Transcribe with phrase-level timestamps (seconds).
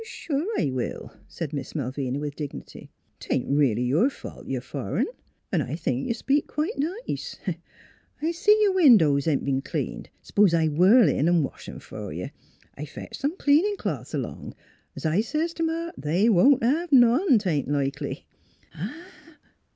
[0.03, 5.05] "Sure I will," said Miss Malvina, with dig nity." 'Tain't reelly your fault you're fur'n.
[5.51, 7.37] An' I think you speak quite nice...;
[8.19, 12.15] I see your windows ain't b'en cleaned; s'pose I whirl in an' wash 'em f'r
[12.17, 12.31] you?
[12.75, 14.55] I fetched some cleanin' cloths along;
[14.95, 18.25] 's I says t' Ma, they won't hev none, 'tain't likely."